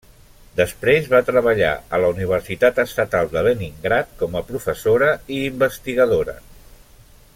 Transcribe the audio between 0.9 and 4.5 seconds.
va treballar a la Universitat Estatal de Leningrad, com a